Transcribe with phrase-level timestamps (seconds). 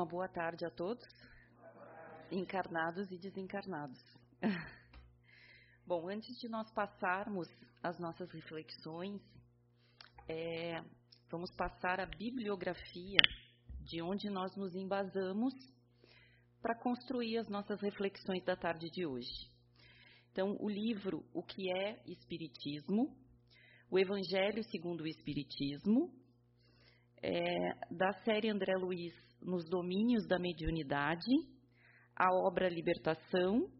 [0.00, 1.06] Uma boa tarde a todos,
[2.32, 4.02] encarnados e desencarnados.
[5.86, 7.46] Bom, antes de nós passarmos
[7.82, 9.20] as nossas reflexões,
[10.26, 10.80] é,
[11.30, 13.18] vamos passar a bibliografia
[13.82, 15.52] de onde nós nos embasamos
[16.62, 19.50] para construir as nossas reflexões da tarde de hoje.
[20.32, 23.14] Então, o livro O que é Espiritismo,
[23.90, 26.10] o Evangelho segundo o Espiritismo,
[27.22, 31.30] é, da série André Luiz nos domínios da mediunidade,
[32.16, 33.70] a obra Libertação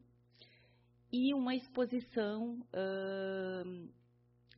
[1.13, 3.93] e uma exposição uh,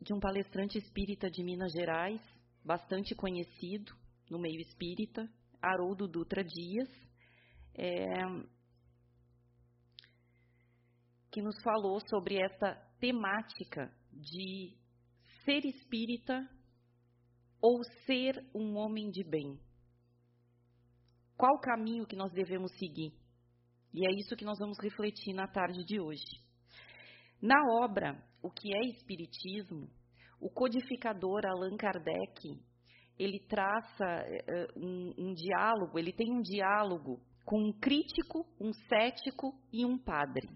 [0.00, 2.20] de um palestrante espírita de Minas Gerais,
[2.64, 3.92] bastante conhecido
[4.30, 5.28] no meio espírita,
[5.60, 6.88] Haroldo Dutra Dias,
[7.74, 8.06] é,
[11.30, 14.76] que nos falou sobre essa temática de
[15.44, 16.48] ser espírita
[17.60, 19.58] ou ser um homem de bem.
[21.42, 23.12] Qual o caminho que nós devemos seguir?
[23.92, 26.22] E é isso que nós vamos refletir na tarde de hoje.
[27.42, 29.90] Na obra O que é Espiritismo,
[30.40, 32.62] o codificador Allan Kardec,
[33.18, 39.52] ele traça uh, um, um diálogo, ele tem um diálogo com um crítico, um cético
[39.72, 40.48] e um padre.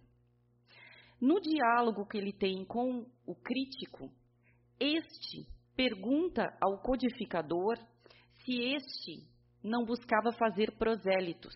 [1.20, 4.08] No diálogo que ele tem com o crítico,
[4.78, 7.76] este pergunta ao codificador
[8.44, 9.35] se este
[9.66, 11.54] não buscava fazer prosélitos.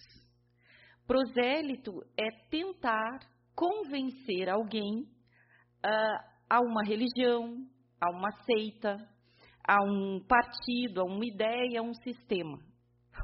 [1.06, 3.20] Prosélito é tentar
[3.54, 5.02] convencer alguém
[5.84, 7.66] uh, a uma religião,
[8.00, 8.96] a uma seita,
[9.66, 12.58] a um partido, a uma ideia, a um sistema.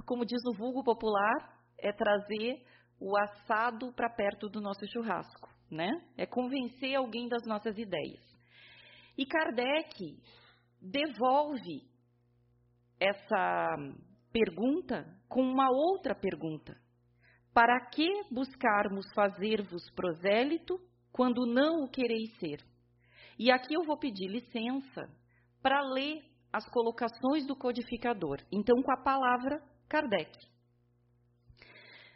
[0.04, 2.64] Como diz o vulgo popular, é trazer
[3.00, 5.90] o assado para perto do nosso churrasco, né?
[6.16, 8.24] É convencer alguém das nossas ideias.
[9.18, 10.18] E Kardec
[10.80, 11.82] devolve
[13.00, 13.76] essa
[14.32, 16.77] pergunta com uma outra pergunta.
[17.52, 20.78] Para que buscarmos fazer-vos prosélito
[21.10, 22.62] quando não o quereis ser?
[23.38, 25.09] E aqui eu vou pedir licença
[25.62, 26.22] para ler
[26.53, 28.38] as colocações do codificador.
[28.53, 30.32] Então, com a palavra Kardec.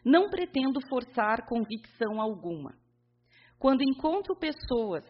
[0.04, 2.74] Não pretendo forçar convicção alguma.
[3.58, 5.04] Quando encontro pessoas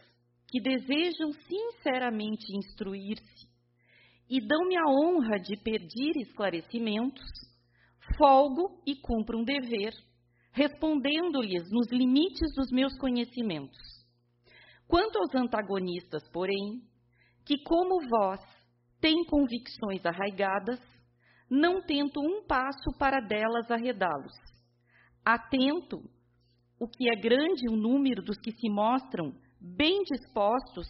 [0.49, 3.50] que desejam sinceramente instruir-se
[4.31, 7.27] e dão-me a honra de pedir esclarecimentos,
[8.17, 9.93] folgo e cumpro um dever,
[10.53, 13.77] respondendo-lhes nos limites dos meus conhecimentos.
[14.87, 16.81] Quanto aos antagonistas, porém,
[17.45, 18.41] que como vós
[19.01, 20.81] têm convicções arraigadas,
[21.51, 24.33] não tento um passo para delas arredá-los.
[25.25, 25.99] Atento
[26.79, 30.87] o que é grande o número dos que se mostram bem dispostos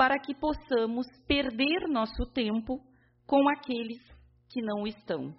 [0.00, 2.80] para que possamos perder nosso tempo
[3.26, 4.00] com aqueles
[4.48, 5.34] que não estão.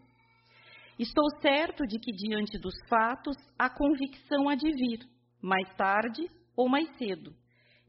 [1.00, 5.00] Estou certo de que, diante dos fatos, a convicção há de vir,
[5.42, 6.22] mais tarde
[6.56, 7.34] ou mais cedo,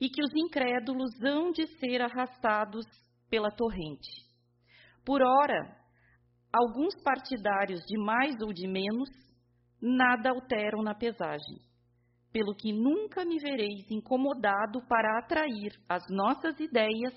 [0.01, 2.87] e que os incrédulos hão de ser arrastados
[3.29, 4.09] pela torrente.
[5.05, 5.77] Por ora,
[6.51, 9.11] alguns partidários de mais ou de menos
[9.79, 11.72] nada alteram na pesagem
[12.33, 17.15] pelo que nunca me vereis incomodado para atrair as nossas ideias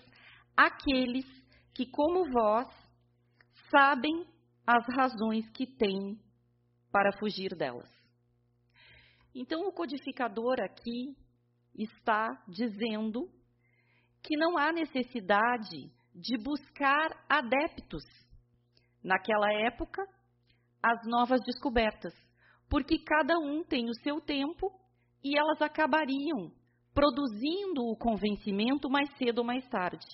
[0.56, 1.26] aqueles
[1.74, 2.68] que, como vós,
[3.70, 4.26] sabem
[4.68, 6.20] as razões que têm
[6.92, 7.90] para fugir delas.
[9.34, 11.16] Então, o codificador aqui
[11.78, 13.30] está dizendo
[14.24, 18.03] que não há necessidade de buscar adeptos
[19.03, 20.02] naquela época
[20.82, 22.14] as novas descobertas,
[22.70, 24.72] porque cada um tem o seu tempo
[25.25, 26.52] e elas acabariam
[26.94, 30.06] produzindo o convencimento mais cedo ou mais tarde.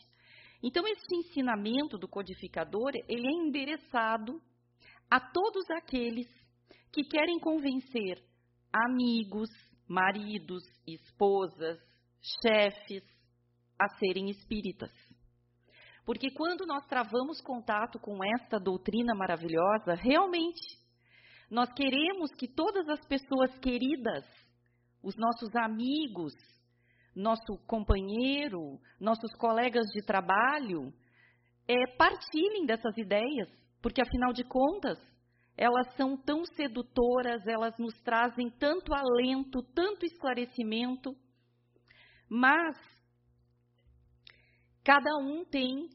[0.64, 4.42] Então, esse ensinamento do codificador, ele é endereçado
[5.10, 6.30] a todos aqueles
[6.94, 8.24] que querem convencer
[8.72, 9.50] amigos,
[9.86, 11.78] maridos, esposas,
[12.42, 13.04] chefes
[13.78, 14.92] a serem espíritas.
[16.06, 20.80] Porque quando nós travamos contato com esta doutrina maravilhosa, realmente
[21.50, 24.26] nós queremos que todas as pessoas queridas
[25.04, 26.34] os nossos amigos,
[27.16, 30.94] nosso companheiro, nossos colegas de trabalho,
[31.68, 33.50] é, partilhem dessas ideias,
[33.82, 34.98] porque afinal de contas,
[35.58, 41.16] elas são tão sedutoras, elas nos trazem tanto alento, tanto esclarecimento,
[42.30, 42.76] mas
[44.84, 45.90] cada um tem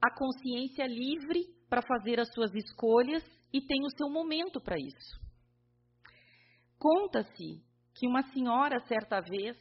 [0.00, 5.20] a consciência livre para fazer as suas escolhas e tem o seu momento para isso.
[6.78, 7.67] Conta-se
[7.98, 9.56] que uma senhora, certa vez,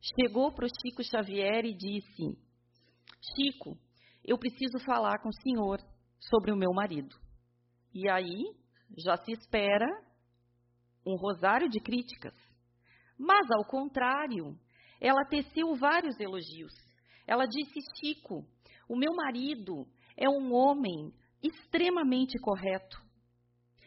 [0.00, 2.38] chegou para o Chico Xavier e disse:
[3.36, 3.78] Chico,
[4.24, 5.78] eu preciso falar com o senhor
[6.18, 7.14] sobre o meu marido.
[7.94, 8.42] E aí,
[8.96, 9.86] já se espera
[11.06, 12.34] um rosário de críticas.
[13.18, 14.58] Mas, ao contrário,
[15.00, 16.72] ela teceu vários elogios.
[17.26, 18.46] Ela disse: Chico,
[18.88, 21.12] o meu marido é um homem
[21.42, 23.02] extremamente correto.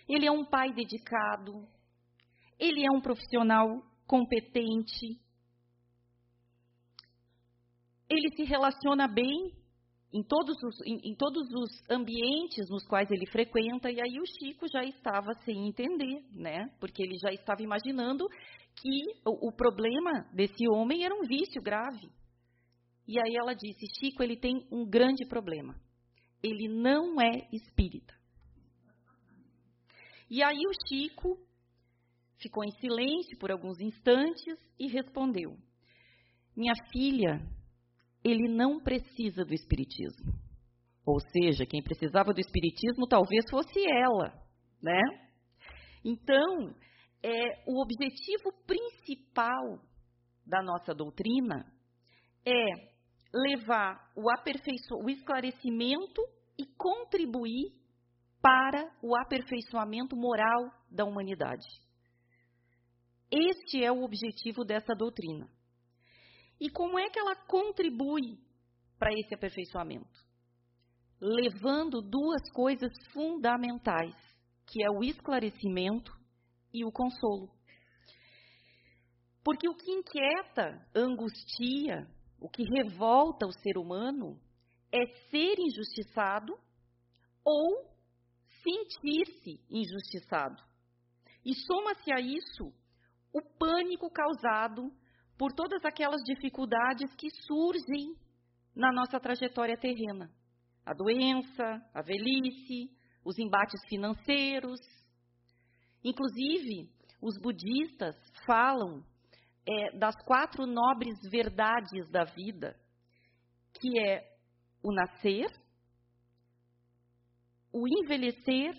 [0.08, 1.68] Ele é um pai dedicado.
[2.60, 5.20] Ele é um profissional competente.
[8.10, 9.54] Ele se relaciona bem
[10.14, 14.26] em todos, os, em, em todos os ambientes nos quais ele frequenta, e aí o
[14.26, 16.70] Chico já estava sem entender, né?
[16.80, 18.26] Porque ele já estava imaginando
[18.76, 22.10] que o, o problema desse homem era um vício grave.
[23.06, 25.76] E aí ela disse: Chico, ele tem um grande problema.
[26.42, 28.14] Ele não é espírita.
[30.30, 31.45] E aí o Chico
[32.40, 35.58] ficou em silêncio por alguns instantes e respondeu:
[36.56, 37.42] Minha filha,
[38.24, 40.34] ele não precisa do espiritismo.
[41.06, 44.34] Ou seja, quem precisava do espiritismo talvez fosse ela,
[44.82, 45.00] né?
[46.04, 46.76] Então,
[47.22, 49.80] é, o objetivo principal
[50.46, 51.66] da nossa doutrina
[52.46, 52.96] é
[53.34, 54.24] levar o,
[55.04, 56.22] o esclarecimento
[56.58, 57.74] e contribuir
[58.42, 61.66] para o aperfeiçoamento moral da humanidade.
[63.32, 65.50] Este é o objetivo dessa doutrina.
[66.60, 68.40] E como é que ela contribui
[68.98, 70.24] para esse aperfeiçoamento?
[71.20, 74.16] Levando duas coisas fundamentais,
[74.68, 76.16] que é o esclarecimento
[76.74, 77.50] e o consolo.
[79.44, 82.08] Porque o que inquieta, angustia,
[82.40, 84.40] o que revolta o ser humano
[84.92, 86.58] é ser injustiçado
[87.44, 87.96] ou
[88.64, 90.64] sentir-se injustiçado.
[91.46, 92.74] E soma-se a isso
[93.36, 94.90] o pânico causado
[95.38, 98.16] por todas aquelas dificuldades que surgem
[98.74, 100.32] na nossa trajetória terrena.
[100.86, 102.90] A doença, a velhice,
[103.26, 104.80] os embates financeiros.
[106.02, 106.90] Inclusive,
[107.22, 108.16] os budistas
[108.46, 109.04] falam
[109.68, 112.80] é, das quatro nobres verdades da vida,
[113.82, 114.24] que é
[114.82, 115.52] o nascer,
[117.74, 118.74] o envelhecer,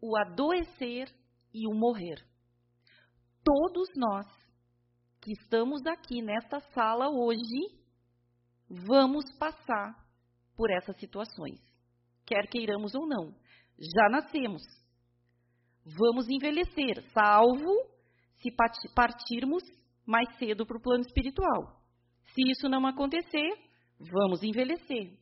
[0.00, 1.12] o adoecer
[1.52, 2.33] e o morrer.
[3.44, 4.26] Todos nós
[5.20, 7.78] que estamos aqui nesta sala hoje,
[8.68, 9.94] vamos passar
[10.56, 11.60] por essas situações,
[12.24, 13.34] quer queiramos ou não.
[13.78, 14.62] Já nascemos.
[15.84, 17.70] Vamos envelhecer, salvo
[18.38, 18.50] se
[18.94, 19.62] partirmos
[20.06, 21.82] mais cedo para o plano espiritual.
[22.34, 23.58] Se isso não acontecer,
[23.98, 25.18] vamos envelhecer.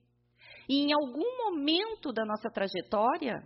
[0.69, 3.43] E em algum momento da nossa trajetória,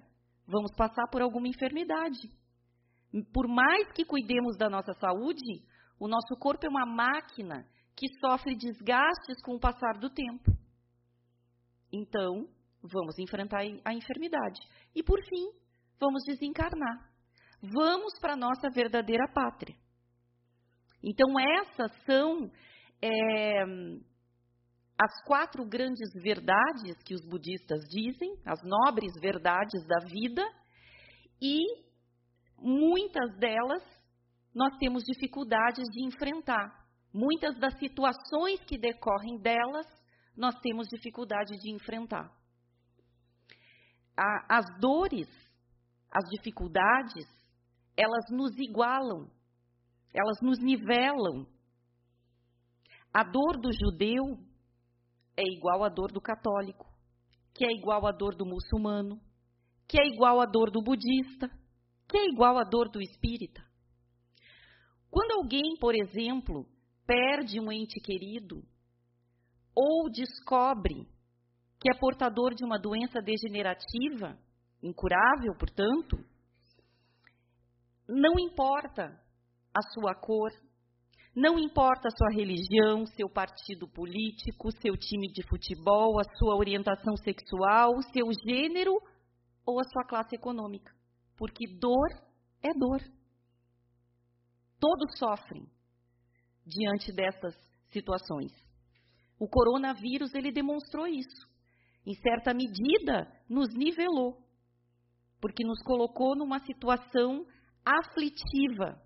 [0.46, 2.31] vamos passar por alguma enfermidade.
[3.32, 5.62] Por mais que cuidemos da nossa saúde,
[5.99, 10.53] o nosso corpo é uma máquina que sofre desgastes com o passar do tempo.
[11.93, 12.47] Então,
[12.82, 14.61] vamos enfrentar a enfermidade.
[14.94, 15.50] E, por fim,
[15.99, 17.11] vamos desencarnar.
[17.62, 19.75] Vamos para a nossa verdadeira pátria.
[21.02, 22.50] Então, essas são
[23.00, 23.62] é,
[24.99, 30.43] as quatro grandes verdades que os budistas dizem, as nobres verdades da vida,
[31.41, 31.86] e
[32.58, 33.82] muitas delas
[34.55, 36.87] nós temos dificuldades de enfrentar.
[37.12, 39.87] Muitas das situações que decorrem delas,
[40.37, 42.31] nós temos dificuldade de enfrentar.
[44.17, 45.29] As dores,
[46.11, 47.26] as dificuldades,
[47.97, 49.31] elas nos igualam,
[50.14, 51.47] elas nos nivelam.
[53.12, 54.38] A dor do judeu
[55.37, 56.87] é igual à dor do católico,
[57.54, 59.21] que é igual à dor do muçulmano,
[59.87, 61.50] que é igual à dor do budista,
[62.09, 63.65] que é igual à dor do espírita.
[65.11, 66.67] Quando alguém, por exemplo,
[67.07, 68.63] perde um ente querido
[69.75, 71.09] ou descobre
[71.81, 74.39] que é portador de uma doença degenerativa,
[74.83, 76.17] incurável, portanto,
[78.09, 79.21] não importa
[79.75, 80.51] a sua cor,
[81.35, 87.15] não importa a sua religião, seu partido político, seu time de futebol, a sua orientação
[87.17, 88.95] sexual, seu gênero
[89.67, 90.96] ou a sua classe econômica.
[91.37, 92.09] Porque dor
[92.62, 93.00] é dor.
[94.78, 95.66] Todos sofrem
[96.66, 97.55] diante dessas
[97.90, 98.52] situações.
[99.38, 101.47] O coronavírus ele demonstrou isso.
[102.05, 104.38] Em certa medida, nos nivelou,
[105.40, 107.45] porque nos colocou numa situação
[107.85, 109.00] aflitiva,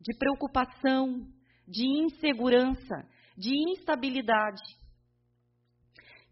[0.00, 1.26] de preocupação,
[1.66, 4.62] de insegurança, de instabilidade.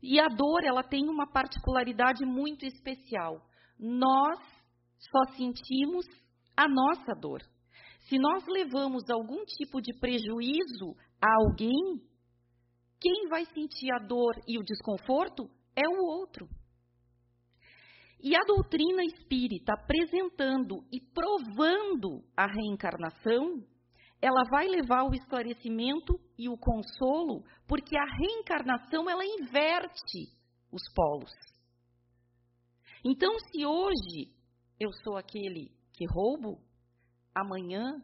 [0.02, 3.40] E a dor, ela tem uma particularidade muito especial.
[3.78, 4.38] Nós
[5.10, 6.06] só sentimos
[6.56, 7.42] a nossa dor.
[8.08, 12.00] Se nós levamos algum tipo de prejuízo a alguém,
[13.00, 16.48] quem vai sentir a dor e o desconforto é o outro.
[18.22, 23.66] E a doutrina espírita apresentando e provando a reencarnação,
[24.20, 30.28] ela vai levar o esclarecimento e o consolo, porque a reencarnação ela inverte
[30.70, 31.32] os polos.
[33.04, 34.30] Então, se hoje
[34.82, 36.60] eu sou aquele que roubo,
[37.32, 38.02] amanhã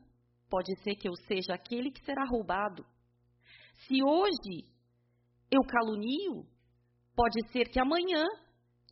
[0.48, 2.84] pode ser que eu seja aquele que será roubado.
[3.86, 4.64] Se hoje
[5.50, 6.46] eu calunio,
[7.16, 8.24] pode ser que amanhã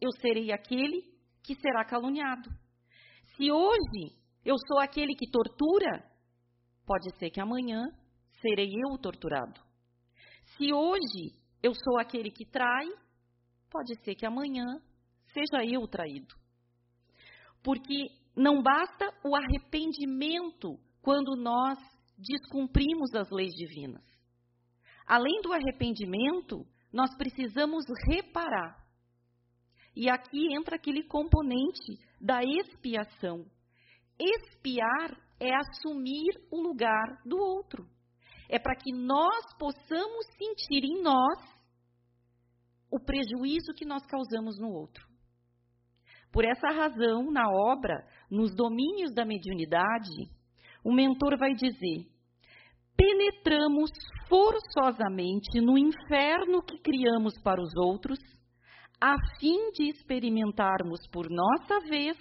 [0.01, 1.01] eu serei aquele
[1.45, 2.51] que será caluniado.
[3.37, 6.05] Se hoje eu sou aquele que tortura,
[6.85, 7.85] pode ser que amanhã
[8.41, 9.61] serei eu o torturado.
[10.57, 12.87] Se hoje eu sou aquele que trai,
[13.71, 14.65] pode ser que amanhã
[15.33, 16.46] seja eu o traído.
[17.67, 21.77] Porque não basta o arrependimento quando nós
[22.17, 24.05] descumprimos as leis divinas.
[25.05, 28.87] Além do arrependimento, nós precisamos reparar.
[29.97, 33.45] E aqui entra aquele componente da expiação.
[34.17, 37.85] Expiar é assumir o lugar do outro.
[38.49, 41.39] É para que nós possamos sentir em nós
[42.93, 45.06] o prejuízo que nós causamos no outro.
[46.37, 50.29] Por essa razão, na obra, nos domínios da mediunidade,
[50.85, 52.05] o mentor vai dizer:
[52.95, 53.91] penetramos
[54.29, 58.19] forçosamente no inferno que criamos para os outros
[59.01, 62.19] a fim de experimentarmos por nossa vez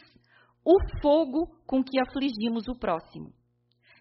[0.63, 3.34] o fogo com que afligimos o próximo.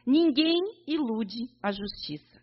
[0.06, 2.40] Ninguém ilude a justiça.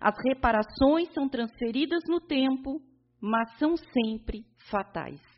[0.00, 2.80] As reparações são transferidas no tempo,
[3.20, 5.31] mas são sempre fatais.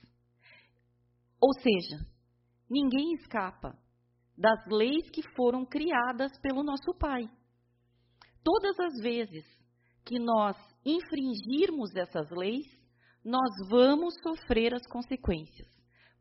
[1.45, 1.99] Ou seja,
[2.71, 3.79] ninguém escapa
[4.35, 7.29] das leis que foram criadas pelo nosso Pai.
[8.43, 9.45] Todas as vezes
[10.07, 12.65] que nós infringirmos essas leis,
[13.23, 15.69] nós vamos sofrer as consequências,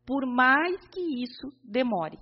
[0.04, 2.18] por mais que isso demore.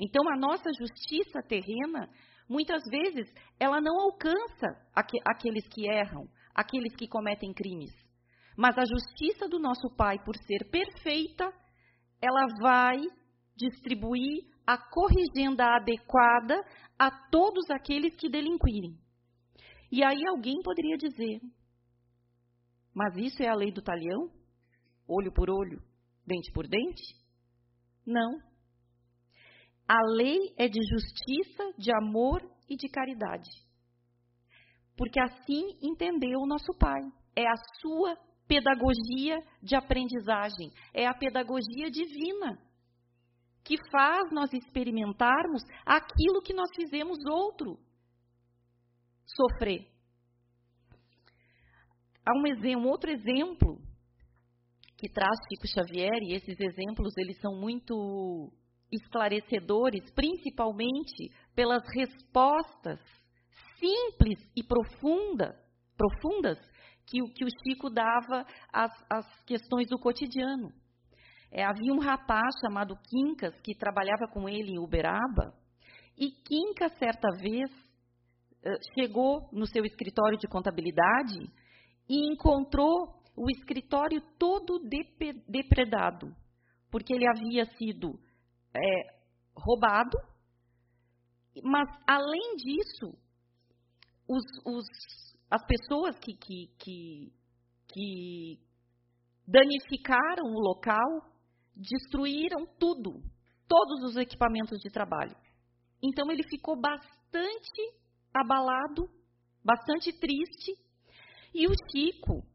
[0.00, 2.10] Então, a nossa justiça terrena,
[2.48, 4.66] muitas vezes, ela não alcança
[5.24, 7.94] aqueles que erram, aqueles que cometem crimes.
[8.56, 11.52] Mas a justiça do nosso Pai, por ser perfeita,
[12.20, 13.00] ela vai
[13.56, 16.54] distribuir a corrigenda adequada
[16.98, 18.96] a todos aqueles que delinquirem.
[19.90, 21.40] E aí alguém poderia dizer:
[22.94, 24.30] mas isso é a lei do talhão?
[25.06, 25.82] Olho por olho,
[26.26, 27.02] dente por dente?
[28.06, 28.38] Não.
[29.88, 33.50] A lei é de justiça, de amor e de caridade.
[34.96, 37.00] Porque assim entendeu o nosso Pai.
[37.34, 38.16] É a sua
[38.50, 42.58] pedagogia de aprendizagem, é a pedagogia divina
[43.62, 47.78] que faz nós experimentarmos aquilo que nós fizemos outro
[49.24, 49.86] sofrer.
[52.26, 53.80] Há um, exemplo, um outro exemplo
[54.98, 58.52] que traz Chico Xavier, e esses exemplos eles são muito
[58.90, 62.98] esclarecedores, principalmente pelas respostas
[63.78, 65.56] simples e profunda,
[65.96, 66.58] profundas
[67.06, 70.72] que, que o Chico dava às, às questões do cotidiano.
[71.50, 75.52] É, havia um rapaz chamado Quincas que trabalhava com ele em Uberaba,
[76.16, 77.70] e Quincas, certa vez,
[78.62, 81.50] eh, chegou no seu escritório de contabilidade
[82.06, 84.80] e encontrou o escritório todo
[85.48, 86.36] depredado,
[86.90, 88.20] porque ele havia sido
[88.74, 89.20] é,
[89.56, 90.18] roubado,
[91.62, 93.16] mas além disso,
[94.28, 94.86] os, os,
[95.50, 97.32] as pessoas que, que, que,
[97.88, 98.58] que
[99.46, 101.28] danificaram o local
[101.74, 103.20] destruíram tudo,
[103.66, 105.36] todos os equipamentos de trabalho.
[106.02, 107.82] Então ele ficou bastante
[108.32, 109.10] abalado,
[109.64, 110.72] bastante triste
[111.52, 112.46] e o Chico,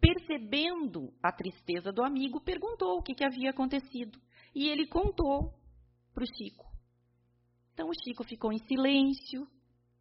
[0.00, 4.20] percebendo a tristeza do amigo, perguntou o que, que havia acontecido.
[4.54, 5.54] E ele contou
[6.12, 6.66] para o Chico.
[7.72, 9.46] Então o Chico ficou em silêncio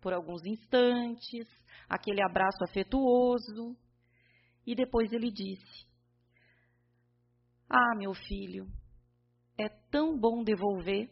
[0.04, 1.48] por alguns instantes,
[1.88, 3.76] aquele abraço afetuoso,
[4.68, 5.88] e depois ele disse:
[7.70, 8.68] Ah, meu filho,
[9.58, 11.10] é tão bom devolver,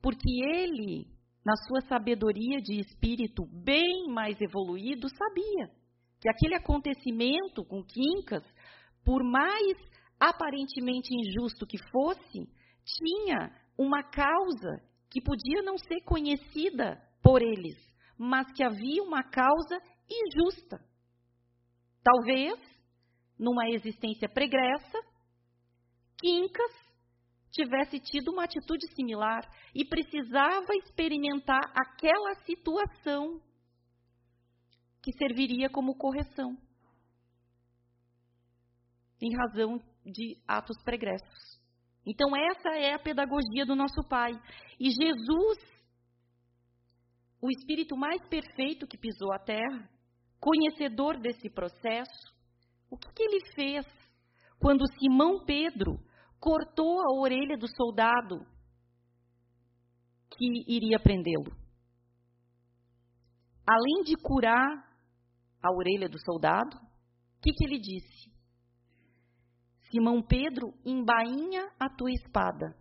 [0.00, 1.10] porque ele
[1.44, 5.68] na sua sabedoria de espírito bem mais evoluído, sabia
[6.20, 8.44] que aquele acontecimento com Quincas,
[9.04, 9.76] por mais
[10.20, 12.48] aparentemente injusto que fosse,
[12.84, 14.80] tinha uma causa
[15.10, 17.76] que podia não ser conhecida por eles,
[18.18, 20.78] mas que havia uma causa injusta.
[22.02, 22.58] Talvez,
[23.38, 24.98] numa existência pregressa,
[26.18, 26.72] Quincas
[27.50, 29.42] tivesse tido uma atitude similar
[29.74, 33.40] e precisava experimentar aquela situação
[35.02, 36.56] que serviria como correção.
[39.20, 41.60] Em razão de atos pregressos.
[42.04, 44.32] Então, essa é a pedagogia do nosso Pai.
[44.78, 45.71] E Jesus,
[47.42, 49.90] o Espírito mais perfeito que pisou a terra,
[50.38, 52.32] conhecedor desse processo,
[52.88, 53.84] o que, que ele fez
[54.60, 55.98] quando Simão Pedro
[56.38, 58.46] cortou a orelha do soldado
[60.30, 61.50] que iria prendê-lo?
[63.66, 64.88] Além de curar
[65.60, 68.30] a orelha do soldado, o que, que ele disse?
[69.90, 72.76] Simão Pedro, embainha a tua espada,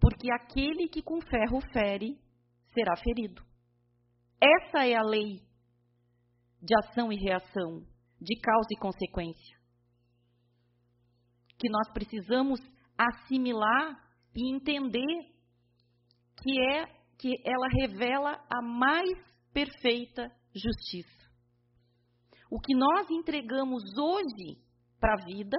[0.00, 2.18] porque aquele que com ferro fere
[2.72, 3.49] será ferido.
[4.40, 5.42] Essa é a lei
[6.62, 7.86] de ação e reação,
[8.20, 9.58] de causa e consequência.
[11.58, 12.60] Que nós precisamos
[12.96, 14.02] assimilar
[14.34, 15.30] e entender
[16.42, 16.86] que é
[17.18, 19.10] que ela revela a mais
[19.52, 21.20] perfeita justiça.
[22.50, 24.58] O que nós entregamos hoje
[24.98, 25.56] para a vida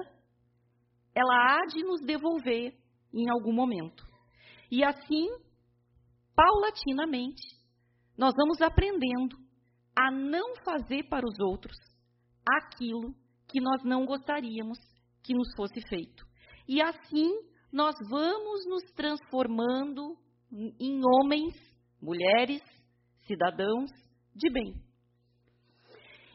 [1.14, 2.74] ela há de nos devolver
[3.12, 4.04] em algum momento.
[4.70, 5.28] E assim,
[6.34, 7.42] paulatinamente,
[8.16, 9.36] nós vamos aprendendo
[9.96, 11.76] a não fazer para os outros
[12.46, 13.14] aquilo
[13.48, 14.78] que nós não gostaríamos
[15.22, 16.26] que nos fosse feito.
[16.66, 17.30] E assim,
[17.72, 20.16] nós vamos nos transformando
[20.80, 21.54] em homens,
[22.00, 22.62] mulheres,
[23.26, 23.90] cidadãos
[24.34, 24.74] de bem.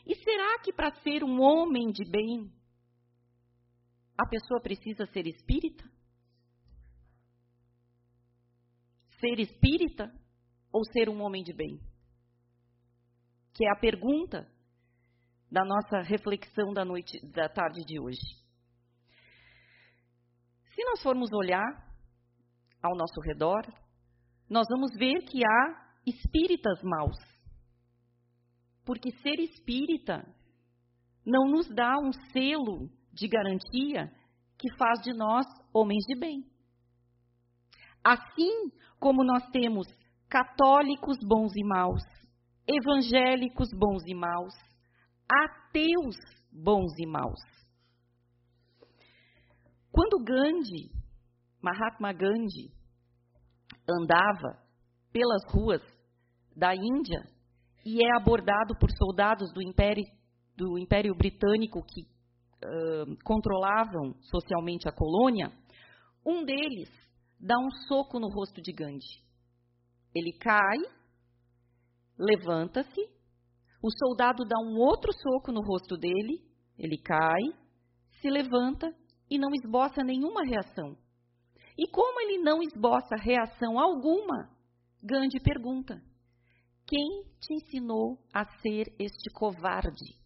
[0.06, 2.52] E será que para ser um homem de bem,
[4.18, 5.84] a pessoa precisa ser espírita?
[9.20, 10.12] Ser espírita
[10.78, 11.80] ou ser um homem de bem?
[13.56, 14.48] Que é a pergunta
[15.52, 18.22] da nossa reflexão da noite, da tarde de hoje.
[20.76, 21.66] Se nós formos olhar
[22.84, 23.64] ao nosso redor,
[24.48, 27.18] nós vamos ver que há espíritas maus.
[28.86, 30.24] Porque ser espírita
[31.26, 34.14] não nos dá um selo de garantia
[34.60, 36.46] que faz de nós homens de bem.
[38.04, 38.70] Assim
[39.00, 39.88] como nós temos
[40.30, 42.04] católicos bons e maus,
[42.68, 44.54] evangélicos bons e maus,
[45.30, 46.16] ateus
[46.52, 47.40] bons e maus.
[49.92, 50.92] Quando Gandhi,
[51.62, 52.72] Mahatma Gandhi,
[53.90, 54.62] andava
[55.12, 55.82] pelas ruas
[56.56, 57.24] da Índia
[57.86, 60.06] e é abordado por soldados do Império,
[60.56, 62.06] do Império Britânico que
[63.24, 65.52] controlavam socialmente a colônia,
[66.26, 66.90] um deles
[67.40, 69.27] dá um soco no rosto de Gandhi.
[70.18, 70.78] Ele cai,
[72.18, 73.02] levanta-se,
[73.84, 76.42] o soldado dá um outro soco no rosto dele,
[76.76, 77.44] ele cai,
[78.20, 78.92] se levanta
[79.30, 80.98] e não esboça nenhuma reação.
[81.78, 84.50] E como ele não esboça reação alguma,
[85.04, 86.02] Gandhi pergunta:
[86.88, 90.18] Quem te ensinou a ser este covarde?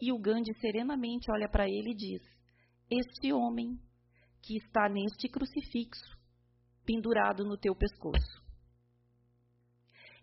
[0.00, 2.22] E o Gandhi serenamente olha para ele e diz:
[2.88, 3.76] Este homem
[4.40, 6.21] que está neste crucifixo,
[6.84, 8.42] pendurado no teu pescoço.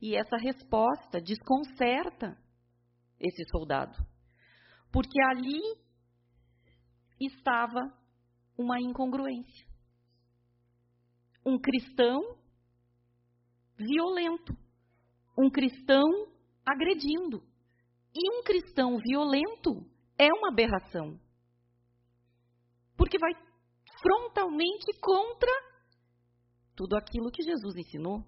[0.02, 2.38] E essa resposta desconcerta
[3.20, 3.98] esse soldado,
[4.92, 5.62] porque ali
[7.20, 7.82] estava
[8.58, 9.68] uma incongruência.
[11.46, 12.38] Um cristão
[13.78, 14.54] violento,
[15.38, 16.06] um cristão
[16.66, 17.44] agredindo,
[18.14, 19.86] e um cristão violento
[20.18, 21.20] é uma aberração.
[22.98, 23.32] Porque vai
[24.02, 25.69] frontalmente contra
[26.80, 28.24] tudo aquilo que Jesus ensinou.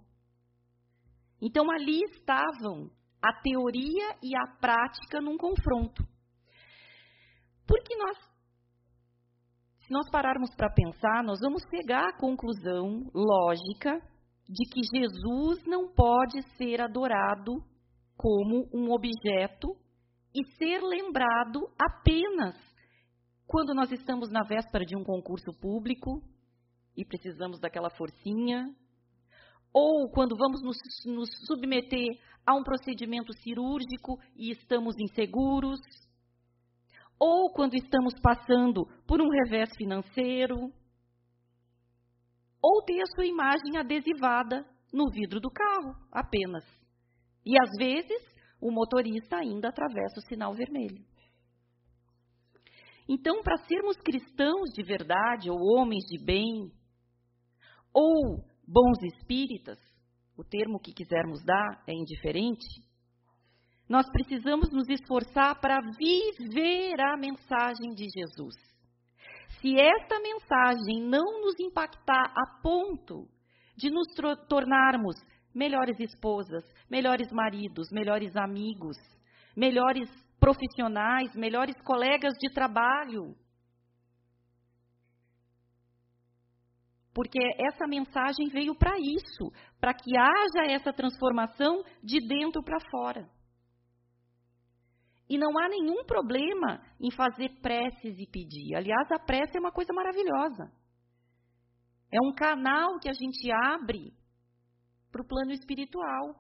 [1.41, 2.91] Então ali estavam
[3.23, 6.03] a teoria e a prática num confronto.
[7.65, 8.17] Porque nós,
[9.85, 14.01] se nós pararmos para pensar, nós vamos chegar à conclusão lógica
[14.49, 17.53] de que Jesus não pode ser adorado
[18.17, 19.77] como um objeto
[20.35, 22.57] e ser lembrado apenas
[23.47, 26.21] quando nós estamos na véspera de um concurso público
[26.95, 28.73] e precisamos daquela forcinha,
[29.73, 32.09] ou quando vamos nos, nos submeter
[32.45, 35.79] a um procedimento cirúrgico e estamos inseguros,
[37.19, 40.71] ou quando estamos passando por um revés financeiro,
[42.61, 46.65] ou ter a sua imagem adesivada no vidro do carro apenas.
[47.45, 48.21] E às vezes
[48.59, 51.03] o motorista ainda atravessa o sinal vermelho.
[53.09, 56.71] Então, para sermos cristãos de verdade, ou homens de bem,
[57.93, 59.77] ou bons espíritas,
[60.37, 62.67] o termo que quisermos dar é indiferente,
[63.87, 68.55] nós precisamos nos esforçar para viver a mensagem de Jesus.
[69.59, 73.27] Se esta mensagem não nos impactar a ponto
[73.75, 74.07] de nos
[74.47, 75.15] tornarmos
[75.53, 78.95] melhores esposas, melhores maridos, melhores amigos,
[79.55, 83.35] melhores profissionais, melhores colegas de trabalho.
[87.13, 93.29] Porque essa mensagem veio para isso, para que haja essa transformação de dentro para fora.
[95.29, 98.75] E não há nenhum problema em fazer preces e pedir.
[98.75, 100.71] Aliás, a prece é uma coisa maravilhosa.
[102.11, 104.13] É um canal que a gente abre
[105.11, 106.35] para o plano espiritual,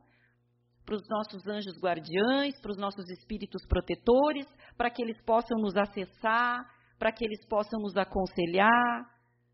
[0.85, 4.45] para os nossos anjos guardiães, para os nossos espíritos protetores,
[4.77, 6.65] para que eles possam nos acessar,
[6.97, 9.10] para que eles possam nos aconselhar,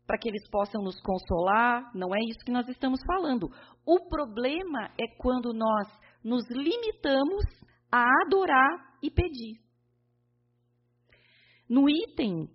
[0.08, 1.94] para que eles possam nos consolar.
[1.94, 3.50] Não é isso que nós estamos falando.
[3.84, 5.86] O problema é quando nós
[6.24, 7.44] nos limitamos
[7.92, 9.60] a adorar e pedir.
[11.68, 12.48] No item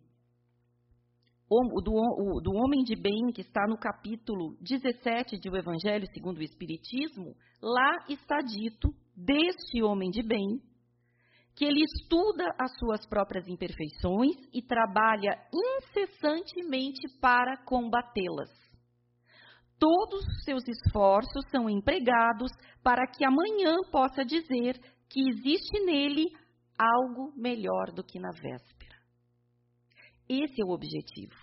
[1.84, 8.04] do, homem de bem, que está no capítulo 17 do Evangelho segundo o Espiritismo, lá
[8.10, 10.60] está dito deste homem de bem
[11.56, 18.50] que ele estuda as suas próprias imperfeições e trabalha incessantemente para combatê-las.
[19.80, 26.26] Todos os seus esforços são empregados para que amanhã possa dizer que existe nele
[26.78, 28.96] algo melhor do que na véspera.
[30.28, 31.36] Esse é o objetivo.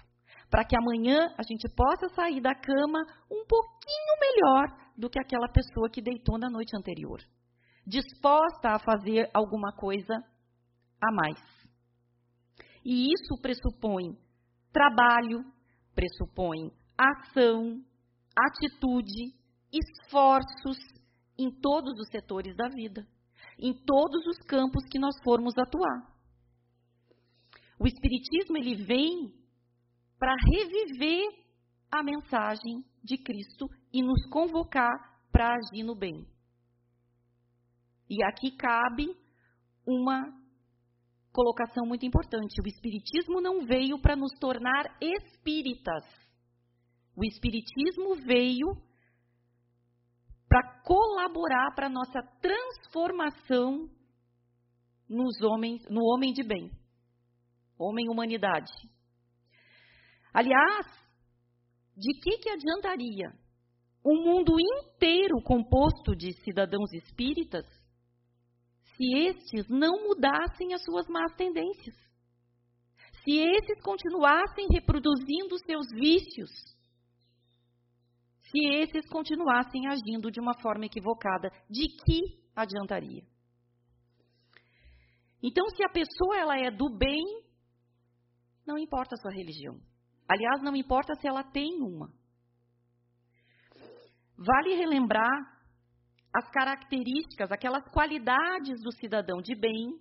[0.50, 5.48] Para que amanhã a gente possa sair da cama um pouquinho melhor do que aquela
[5.48, 7.20] pessoa que deitou na noite anterior.
[7.86, 10.14] Disposta a fazer alguma coisa
[11.00, 11.38] a mais.
[12.84, 14.16] E isso pressupõe
[14.72, 15.44] trabalho,
[15.94, 17.82] pressupõe ação,
[18.36, 19.34] atitude,
[19.72, 20.78] esforços
[21.38, 23.06] em todos os setores da vida
[23.60, 26.10] em todos os campos que nós formos atuar.
[27.78, 29.32] O Espiritismo ele vem
[30.18, 31.28] para reviver
[31.90, 34.90] a mensagem de Cristo e nos convocar
[35.32, 36.26] para agir no bem.
[38.10, 39.06] E aqui cabe
[39.86, 40.36] uma
[41.32, 42.60] colocação muito importante.
[42.60, 46.04] O Espiritismo não veio para nos tornar espíritas.
[47.16, 48.66] O Espiritismo veio
[50.48, 53.88] para colaborar para a nossa transformação
[55.08, 56.68] nos homens, no homem de bem,
[57.78, 58.72] homem humanidade.
[60.34, 60.86] Aliás,
[61.96, 63.32] de que, que adiantaria
[64.04, 67.64] um mundo inteiro composto de cidadãos espíritas
[69.00, 71.96] se estes não mudassem as suas más tendências?
[73.24, 76.50] Se esses continuassem reproduzindo seus vícios,
[78.50, 83.22] se esses continuassem agindo de uma forma equivocada, de que adiantaria?
[85.42, 87.24] Então, se a pessoa ela é do bem,
[88.66, 89.80] não importa a sua religião.
[90.28, 92.12] Aliás, não importa se ela tem uma.
[94.36, 95.59] Vale relembrar
[96.32, 99.98] as características, aquelas qualidades do cidadão de bem,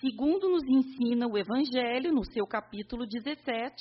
[0.00, 3.74] segundo nos ensina o Evangelho no seu capítulo 17,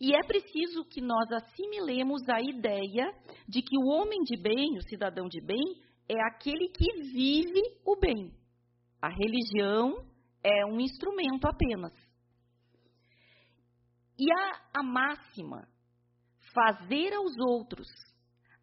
[0.00, 3.12] e é preciso que nós assimilemos a ideia
[3.46, 5.62] de que o homem de bem, o cidadão de bem,
[6.08, 8.32] é aquele que vive o bem.
[9.00, 10.04] A religião
[10.42, 11.92] é um instrumento apenas.
[14.18, 15.68] E a, a máxima,
[16.52, 17.86] fazer aos outros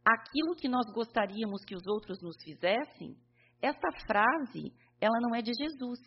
[0.07, 3.17] aquilo que nós gostaríamos que os outros nos fizessem,
[3.61, 5.99] essa frase, ela não é de Jesus.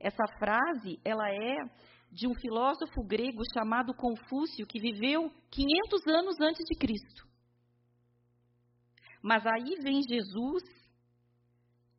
[0.00, 1.56] Essa frase, ela é
[2.10, 7.26] de um filósofo grego chamado Confúcio, que viveu 500 anos antes de Cristo.
[9.22, 10.62] Mas aí vem Jesus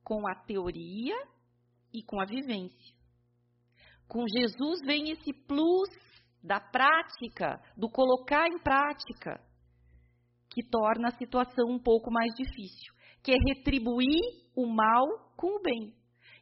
[0.03, 1.15] com a teoria
[1.93, 2.95] e com a vivência.
[4.07, 5.89] Com Jesus vem esse plus
[6.43, 9.41] da prática, do colocar em prática,
[10.55, 14.21] que torna a situação um pouco mais difícil, que é retribuir
[14.55, 15.93] o mal com o bem.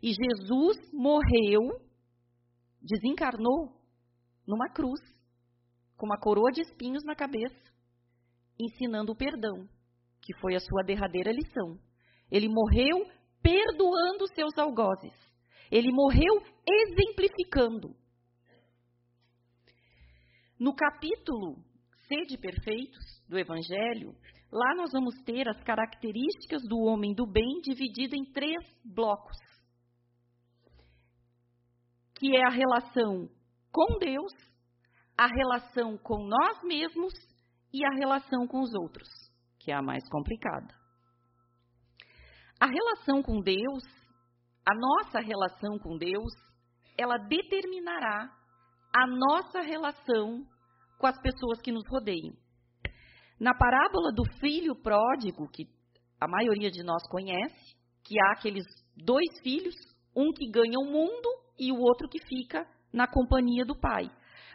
[0.03, 1.81] E Jesus morreu
[2.79, 3.73] desencarnou
[4.45, 4.99] numa cruz,
[5.97, 7.73] com uma coroa de espinhos na cabeça,
[8.59, 9.67] ensinando o perdão,
[10.21, 11.79] que foi a sua derradeira lição.
[12.29, 13.09] Ele morreu
[13.41, 15.15] perdoando seus algozes.
[15.71, 17.95] Ele morreu exemplificando.
[20.59, 21.72] No capítulo
[22.13, 24.13] Sede Perfeitos do Evangelho,
[24.51, 29.35] lá nós vamos ter as características do homem do bem dividida em três blocos
[32.15, 33.27] que é a relação
[33.71, 34.31] com Deus,
[35.17, 37.13] a relação com nós mesmos
[37.73, 39.09] e a relação com os outros,
[39.59, 40.73] que é a mais complicada.
[42.61, 43.83] A relação com Deus,
[44.65, 46.31] a nossa relação com Deus,
[46.97, 48.31] ela determinará
[48.95, 50.45] a nossa relação
[51.03, 52.33] com as pessoas que nos rodeiam.
[53.37, 55.67] Na parábola do filho pródigo, que
[56.17, 58.63] a maioria de nós conhece, que há aqueles
[58.95, 59.75] dois filhos,
[60.15, 64.09] um que ganha o mundo e o outro que fica na companhia do pai.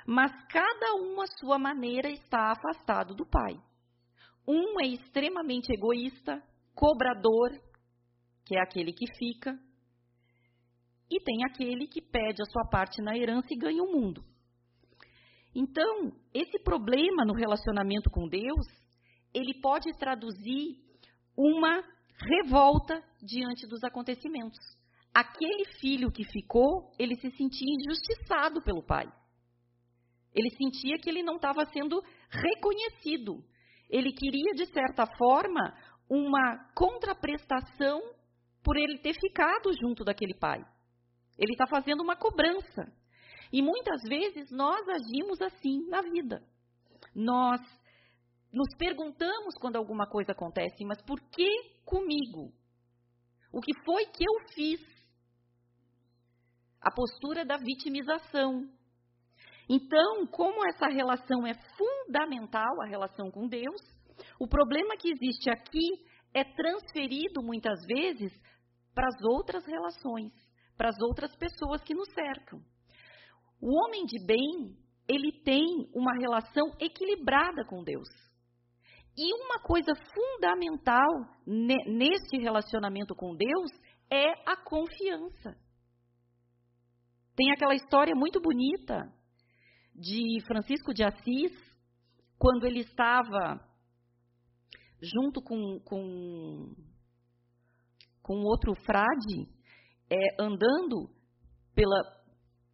[0.06, 3.61] Mas cada um à sua maneira está afastado do pai.
[4.46, 6.42] Um é extremamente egoísta,
[6.74, 7.50] cobrador,
[8.46, 9.52] que é aquele que fica,
[11.11, 14.24] e tem aquele que pede a sua parte na herança e ganha o mundo.
[15.54, 18.66] Então, esse problema no relacionamento com Deus,
[19.34, 20.76] ele pode traduzir
[21.37, 21.82] uma
[22.18, 24.58] revolta diante dos acontecimentos.
[25.14, 29.11] Aquele filho que ficou, ele se sentia injustiçado pelo pai.
[30.34, 33.42] Ele sentia que ele não estava sendo reconhecido.
[33.88, 35.74] Ele queria, de certa forma,
[36.08, 38.00] uma contraprestação
[38.62, 40.61] por ele ter ficado junto daquele pai.
[41.38, 42.92] Ele está fazendo uma cobrança.
[43.52, 46.42] E muitas vezes nós agimos assim na vida.
[47.14, 47.61] Nós
[48.52, 51.48] nos perguntamos quando alguma coisa acontece, mas por que
[51.84, 52.52] comigo?
[53.52, 54.80] O que foi que eu fiz?
[56.80, 58.68] A postura da vitimização.
[59.68, 63.80] Então, como essa relação é fundamental, a relação com Deus,
[64.38, 65.87] o problema que existe aqui
[66.32, 68.32] é transferido muitas vezes
[68.94, 70.32] para as outras relações,
[70.76, 72.61] para as outras pessoas que nos cercam.
[73.60, 74.76] O homem de bem,
[75.08, 78.08] ele tem uma relação equilibrada com Deus.
[79.16, 81.08] E uma coisa fundamental
[81.44, 83.70] neste relacionamento com Deus
[84.10, 85.56] é a confiança.
[87.34, 89.12] Tem aquela história muito bonita
[89.94, 91.52] de Francisco de Assis,
[92.38, 93.60] quando ele estava
[95.02, 96.74] junto com, com,
[98.22, 99.48] com outro frade,
[100.10, 101.10] é, andando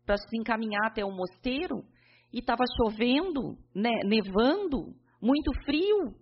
[0.04, 1.84] para se encaminhar até o mosteiro,
[2.32, 6.14] e estava chovendo, né, nevando, muito frio.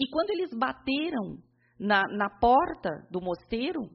[0.00, 1.38] E quando eles bateram
[1.78, 3.88] na, na porta do mosteiro,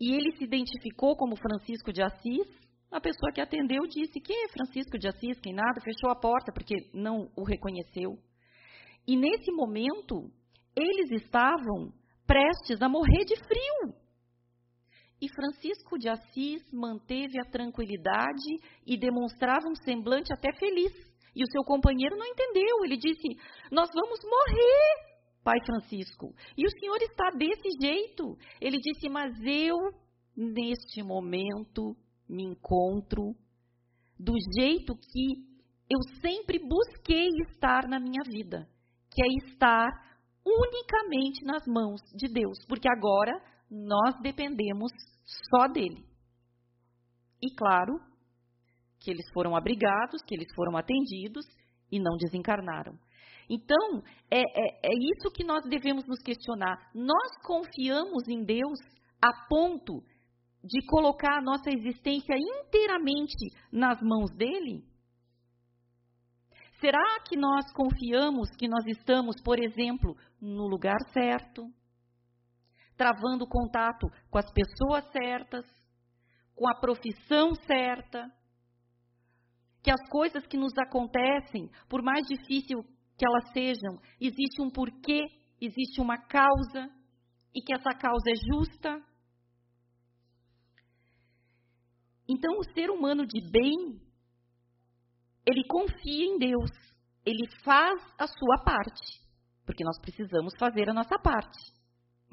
[0.00, 2.48] e ele se identificou como Francisco de Assis,
[2.90, 5.40] a pessoa que atendeu disse: Quem é Francisco de Assis?
[5.40, 5.80] Quem nada?
[5.80, 8.16] Fechou a porta porque não o reconheceu.
[9.06, 10.30] E nesse momento,
[10.76, 11.92] eles estavam
[12.26, 14.03] prestes a morrer de frio.
[15.24, 20.92] E Francisco de Assis manteve a tranquilidade e demonstrava um semblante até feliz.
[21.34, 22.84] E o seu companheiro não entendeu.
[22.84, 23.28] Ele disse:
[23.72, 26.34] Nós vamos morrer, Pai Francisco.
[26.58, 28.36] E o senhor está desse jeito.
[28.60, 29.78] Ele disse: Mas eu,
[30.36, 31.96] neste momento,
[32.28, 33.34] me encontro
[34.20, 35.54] do jeito que
[35.88, 38.68] eu sempre busquei estar na minha vida,
[39.10, 39.88] que é estar
[40.44, 44.92] unicamente nas mãos de Deus, porque agora nós dependemos
[45.50, 46.04] só dele.
[47.42, 48.00] E claro,
[49.00, 51.44] que eles foram abrigados, que eles foram atendidos
[51.90, 52.98] e não desencarnaram.
[53.48, 56.90] Então, é, é, é isso que nós devemos nos questionar.
[56.94, 58.78] Nós confiamos em Deus
[59.20, 60.02] a ponto
[60.64, 64.82] de colocar a nossa existência inteiramente nas mãos dele?
[66.80, 71.66] Será que nós confiamos que nós estamos, por exemplo, no lugar certo,
[72.96, 75.64] travando contato com as pessoas certas,
[76.54, 78.30] com a profissão certa?
[79.82, 82.82] Que as coisas que nos acontecem, por mais difícil
[83.16, 85.22] que elas sejam, existe um porquê,
[85.60, 86.90] existe uma causa,
[87.54, 89.00] e que essa causa é justa?
[92.28, 94.00] Então, o ser humano de bem,
[95.46, 96.70] ele confia em Deus,
[97.24, 99.22] ele faz a sua parte,
[99.64, 101.73] porque nós precisamos fazer a nossa parte,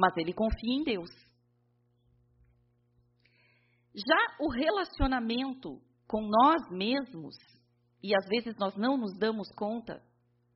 [0.02, 1.12] mas ele confia em Deus.
[3.94, 7.36] Já o relacionamento com nós mesmos,
[8.02, 10.02] e às vezes nós não nos damos conta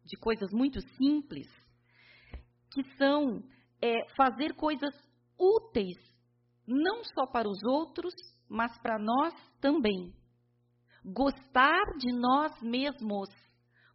[0.04, 1.48] de coisas muito simples,
[2.74, 3.44] que são
[3.80, 4.94] é, fazer coisas
[5.40, 5.98] úteis,
[6.68, 8.16] não só para os outros,
[8.50, 10.12] mas para nós também.
[11.04, 13.30] Gostar de nós mesmos,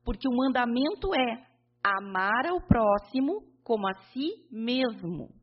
[0.04, 1.50] porque o mandamento é
[1.82, 5.39] amar ao próximo como a si mesmo.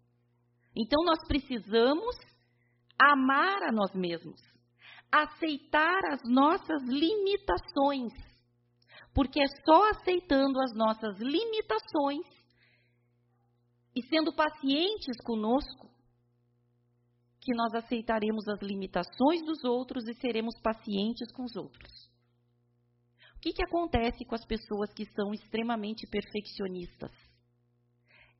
[0.80, 2.16] Então nós precisamos
[3.00, 4.40] amar a nós mesmos,
[5.12, 8.14] aceitar as nossas limitações,
[9.12, 12.28] porque é só aceitando as nossas limitações
[13.96, 15.90] e sendo pacientes conosco
[17.42, 21.92] que nós aceitaremos as limitações dos outros e seremos pacientes com os outros.
[23.36, 27.12] O que, que acontece com as pessoas que são extremamente perfeccionistas?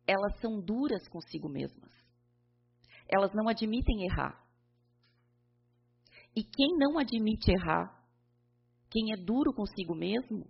[0.06, 1.97] Elas são duras consigo mesmas.
[3.08, 4.44] Elas não admitem errar.
[6.36, 7.98] E quem não admite errar,
[8.90, 10.46] quem é duro consigo mesmo,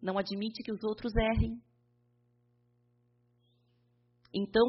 [0.00, 1.60] não admite que os outros errem.
[4.32, 4.64] Então,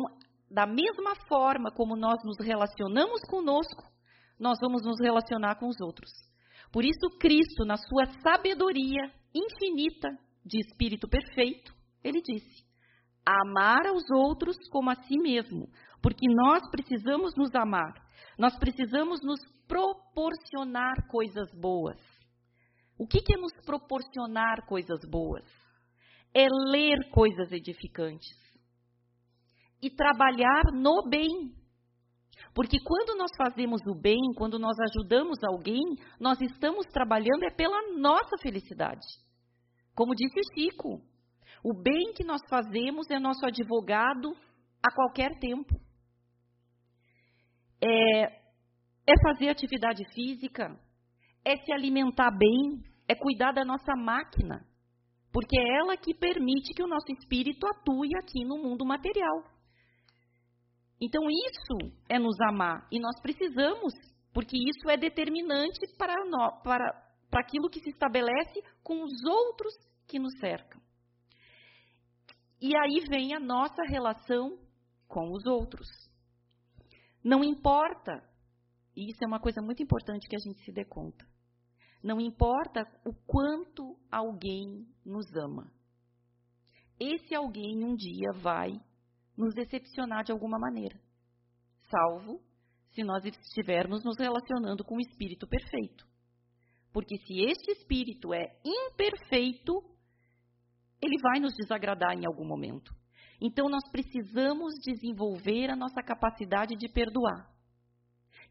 [0.50, 3.84] da mesma forma como nós nos relacionamos conosco,
[4.40, 6.10] nós vamos nos relacionar com os outros.
[6.72, 10.10] Por isso, Cristo, na sua sabedoria infinita
[10.44, 12.66] de espírito perfeito, ele disse:
[13.26, 15.70] amar aos outros como a si mesmo,
[16.02, 17.94] porque nós precisamos nos amar,
[18.38, 22.00] nós precisamos nos proporcionar coisas boas.
[22.98, 25.44] O que, é nos proporcionar coisas boas?
[26.34, 28.38] É ler coisas edificantes
[29.82, 31.52] e trabalhar no bem.
[32.54, 35.82] Porque quando nós fazemos o bem, quando nós ajudamos alguém,
[36.20, 39.08] nós estamos trabalhando é pela nossa felicidade.
[39.96, 41.02] Como disse o Chico,
[41.64, 44.36] o bem que nós fazemos é nosso advogado
[44.84, 45.81] a qualquer tempo.
[47.82, 48.24] É,
[49.08, 50.78] é fazer atividade física,
[51.44, 54.66] é se alimentar bem, é cuidar da nossa máquina,
[55.32, 59.44] porque é ela que permite que o nosso espírito atue aqui no mundo material.
[61.00, 63.94] Então, isso é nos amar, e nós precisamos,
[64.32, 66.94] porque isso é determinante para, nós, para,
[67.30, 69.74] para aquilo que se estabelece com os outros
[70.08, 70.80] que nos cercam.
[72.62, 74.60] E aí vem a nossa relação
[75.08, 75.88] com os outros.
[77.24, 78.24] Não importa,
[78.96, 81.26] e isso é uma coisa muito importante que a gente se dê conta.
[82.04, 85.72] Não importa o quanto alguém nos ama.
[87.00, 88.72] Esse alguém um dia vai
[89.38, 91.00] nos decepcionar de alguma maneira,
[91.90, 92.42] salvo
[92.92, 96.06] se nós estivermos nos relacionando com o espírito perfeito.
[96.92, 99.74] Porque se este espírito é imperfeito,
[101.02, 102.94] ele vai nos desagradar em algum momento.
[103.42, 107.50] Então nós precisamos desenvolver a nossa capacidade de perdoar.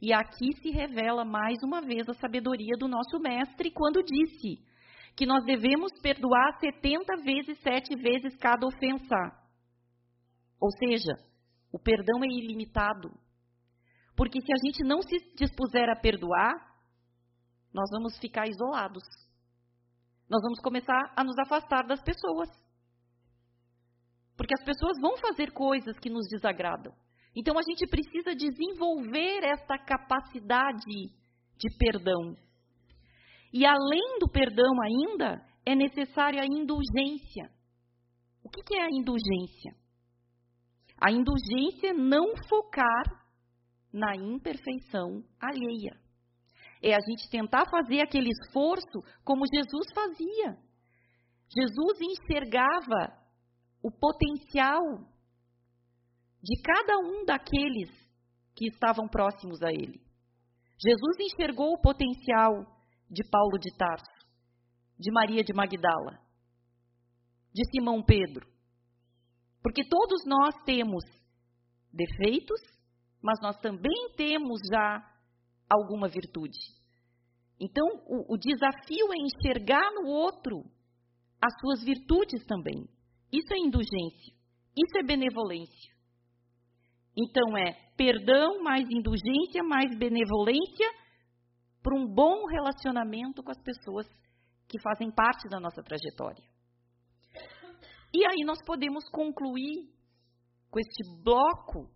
[0.02, 4.64] E aqui se revela mais uma vez a sabedoria do nosso mestre quando disse
[5.16, 9.16] que nós devemos perdoar 70 vezes, 7 vezes cada ofensa.
[10.60, 11.12] Ou seja,
[11.72, 13.10] o perdão é ilimitado.
[14.16, 16.52] Porque se a gente não se dispuser a perdoar,
[17.72, 19.04] nós vamos ficar isolados
[20.30, 22.48] nós vamos começar a nos afastar das pessoas.
[24.40, 26.94] Porque as pessoas vão fazer coisas que nos desagradam.
[27.36, 31.12] Então a gente precisa desenvolver esta capacidade
[31.58, 32.34] de perdão.
[33.52, 37.50] E além do perdão ainda, é necessária a indulgência.
[38.42, 39.76] O que é a indulgência?
[40.98, 43.04] A indulgência é não focar
[43.92, 46.00] na imperfeição alheia.
[46.82, 50.56] É a gente tentar fazer aquele esforço como Jesus fazia.
[51.54, 53.20] Jesus enxergava
[53.82, 54.82] o potencial
[56.42, 57.90] de cada um daqueles
[58.54, 60.00] que estavam próximos a ele.
[60.82, 62.52] Jesus enxergou o potencial
[63.10, 64.26] de Paulo de Tarso,
[64.98, 66.18] de Maria de Magdala,
[67.52, 68.48] de Simão Pedro.
[69.62, 71.04] Porque todos nós temos
[71.92, 72.60] defeitos,
[73.22, 75.06] mas nós também temos já
[75.68, 76.58] alguma virtude.
[77.60, 80.64] Então, o, o desafio é enxergar no outro
[81.42, 82.88] as suas virtudes também.
[83.32, 84.34] Isso é indulgência.
[84.76, 85.94] Isso é benevolência.
[87.16, 90.88] Então, é perdão mais indulgência mais benevolência
[91.82, 94.06] para um bom relacionamento com as pessoas
[94.68, 96.44] que fazem parte da nossa trajetória.
[98.12, 99.88] E aí nós podemos concluir
[100.70, 101.90] com este bloco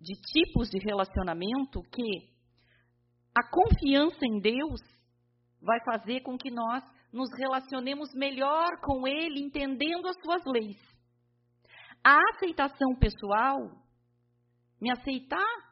[0.00, 2.30] de tipos de relacionamento que
[3.34, 4.80] a confiança em Deus
[5.60, 10.78] vai fazer com que nós nos relacionemos melhor com Ele, entendendo as suas leis.
[12.02, 13.58] A aceitação pessoal,
[14.80, 15.70] me aceitar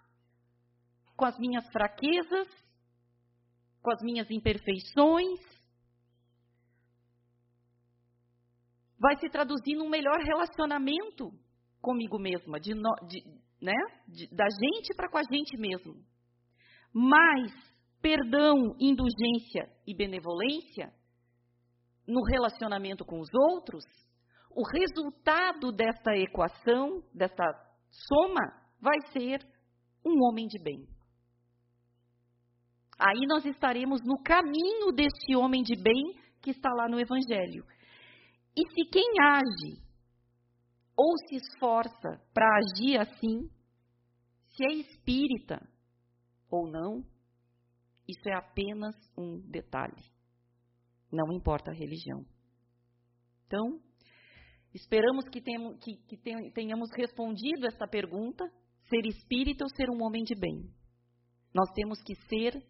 [1.16, 2.48] com as minhas fraquezas,
[3.80, 5.40] com as minhas imperfeições,
[8.98, 11.30] vai se traduzir num melhor relacionamento
[11.80, 13.24] comigo mesma, de, de,
[13.62, 13.74] né?
[14.08, 15.94] De, da gente para com a gente mesmo.
[16.92, 17.52] Mas
[18.00, 20.92] perdão, indulgência e benevolência
[22.08, 23.84] no relacionamento com os outros,
[24.50, 27.44] o resultado desta equação, desta
[27.90, 28.40] soma,
[28.80, 29.46] vai ser
[30.04, 30.88] um homem de bem.
[32.98, 37.64] Aí nós estaremos no caminho deste homem de bem que está lá no Evangelho.
[38.56, 39.82] E se quem age
[40.96, 43.48] ou se esforça para agir assim,
[44.48, 45.60] se é espírita
[46.50, 47.04] ou não,
[48.08, 50.17] isso é apenas um detalhe.
[51.10, 52.24] Não importa a religião.
[53.46, 53.80] Então,
[54.74, 58.44] esperamos que, tenhamos, respondido essa pergunta:
[58.88, 60.70] ser espírita ou ser um homem de bem?
[61.54, 62.62] Nós temos que ser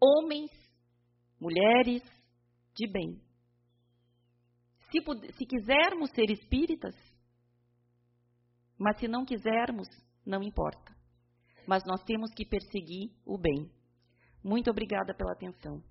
[0.00, 0.50] homens,
[1.40, 2.02] mulheres
[2.74, 3.20] de bem.
[4.90, 4.98] Se,
[5.32, 6.94] se quisermos ser espíritas,
[8.78, 9.86] mas se não quisermos,
[10.26, 10.94] não importa.
[11.66, 13.70] mas nós temos que perseguir o bem.
[14.42, 15.82] Muito obrigada pela atenção.